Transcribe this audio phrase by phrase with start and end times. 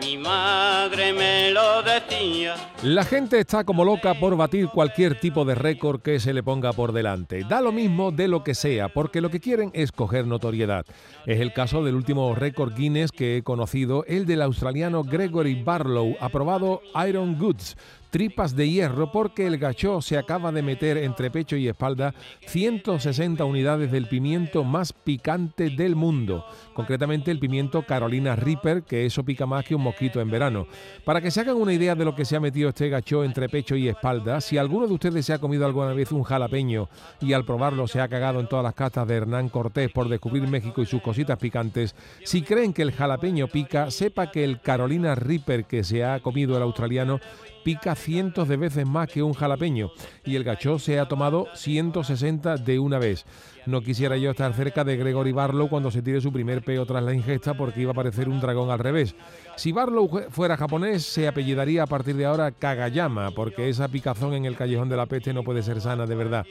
[0.00, 2.54] mi madre me lo decía.
[2.82, 6.72] La gente está como loca por batir cualquier tipo de récord que se le ponga
[6.72, 7.44] por delante.
[7.48, 10.84] Da lo mismo de lo que sea, porque lo que quieren es coger notoriedad.
[11.26, 16.16] Es el caso del último récord Guinness que he conocido, el del australiano Gregory Barlow,
[16.20, 17.76] aprobado Iron Goods
[18.14, 22.14] tripas de hierro porque el gachó se acaba de meter entre pecho y espalda
[22.46, 26.44] 160 unidades del pimiento más picante del mundo,
[26.74, 30.68] concretamente el pimiento Carolina Reaper, que eso pica más que un mosquito en verano.
[31.04, 33.48] Para que se hagan una idea de lo que se ha metido este gachó entre
[33.48, 36.88] pecho y espalda, si alguno de ustedes se ha comido alguna vez un jalapeño
[37.20, 40.46] y al probarlo se ha cagado en todas las castas de Hernán Cortés por descubrir
[40.46, 45.16] México y sus cositas picantes, si creen que el jalapeño pica, sepa que el Carolina
[45.16, 47.18] Reaper que se ha comido el australiano
[47.64, 49.90] pica cientos de veces más que un jalapeño
[50.24, 53.24] y el gachó se ha tomado 160 de una vez.
[53.66, 57.02] No quisiera yo estar cerca de Gregory Barlow cuando se tire su primer peo tras
[57.02, 59.14] la ingesta porque iba a parecer un dragón al revés.
[59.56, 64.44] Si Barlow fuera japonés, se apellidaría a partir de ahora Kagayama, porque esa picazón en
[64.44, 66.44] el callejón de la peste no puede ser sana de verdad.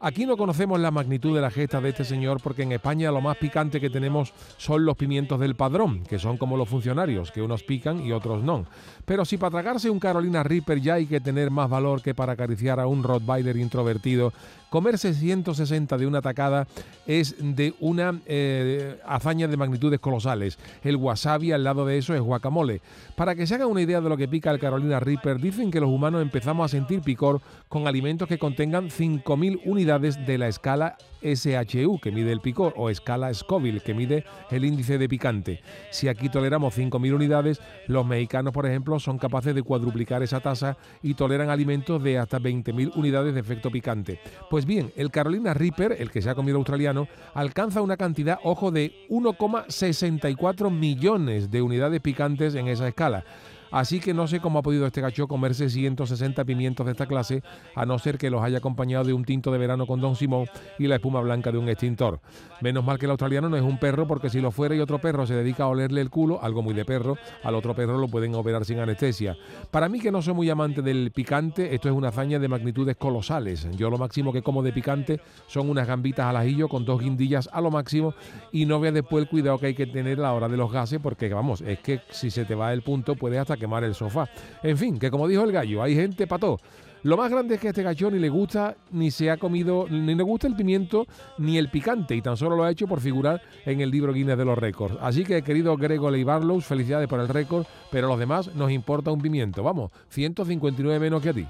[0.00, 3.20] Aquí no conocemos la magnitud de la gesta de este señor porque en España lo
[3.20, 7.42] más picante que tenemos son los pimientos del padrón, que son como los funcionarios, que
[7.42, 8.66] unos pican y otros no.
[9.04, 12.34] Pero si para tragarse un Carolina Reaper ya hay que tener más valor que para
[12.34, 14.32] acariciar a un Rottweiler introvertido,
[14.70, 16.66] comerse 160 de una tacada
[17.06, 20.58] es de una eh, hazaña de magnitudes colosales.
[20.82, 22.80] El wasabi al lado de eso es guacamole.
[23.16, 25.80] Para que se hagan una idea de lo que pica el Carolina Reaper, dicen que
[25.80, 30.96] los humanos empezamos a sentir picor con alimentos que contengan 5.000 unidades de la escala
[31.22, 35.60] SHU, que mide el picor, o escala Scoville, que mide el índice de picante.
[35.90, 40.76] Si aquí toleramos 5.000 unidades, los mexicanos, por ejemplo, son capaces de cuadruplicar esa tasa
[41.02, 44.20] y toleran alimentos de hasta 20.000 unidades de efecto picante.
[44.50, 48.70] Pues bien, el Carolina Reaper, el que se ha comido australiano, alcanza una cantidad, ojo,
[48.70, 53.24] de 1,64 millones de unidades picantes en esa escala.
[53.70, 57.42] Así que no sé cómo ha podido este gacho comerse 160 pimientos de esta clase,
[57.74, 60.46] a no ser que los haya acompañado de un tinto de verano con Don Simón
[60.78, 62.20] y la espuma blanca de un extintor.
[62.60, 64.98] Menos mal que el australiano no es un perro, porque si lo fuera y otro
[64.98, 68.08] perro se dedica a olerle el culo, algo muy de perro, al otro perro lo
[68.08, 69.36] pueden operar sin anestesia.
[69.70, 72.96] Para mí, que no soy muy amante del picante, esto es una hazaña de magnitudes
[72.96, 73.68] colosales.
[73.76, 77.48] Yo lo máximo que como de picante son unas gambitas al ajillo con dos guindillas
[77.52, 78.14] a lo máximo
[78.52, 80.72] y no veas después el cuidado que hay que tener a la hora de los
[80.72, 83.94] gases, porque vamos, es que si se te va el punto puedes hasta quemar el
[83.94, 84.28] sofá.
[84.62, 86.58] En fin, que como dijo el gallo, hay gente pató.
[87.04, 89.86] Lo más grande es que a este gallo ni le gusta, ni se ha comido,
[89.88, 91.06] ni le gusta el pimiento,
[91.38, 94.36] ni el picante, y tan solo lo ha hecho por figurar en el libro Guinness
[94.36, 94.96] de los récords.
[95.00, 99.12] Así que, querido Gregory Barlow, felicidades por el récord, pero a los demás nos importa
[99.12, 99.62] un pimiento.
[99.62, 101.46] Vamos, 159 menos que a ti.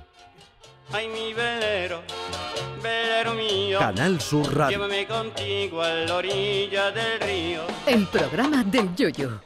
[0.93, 2.03] Ay, mi velero,
[2.83, 3.79] velero mío.
[3.79, 4.79] Canal Sur Radio.
[4.79, 7.63] Llévame contigo a la orilla del río.
[7.87, 9.41] El programa del Yoyo.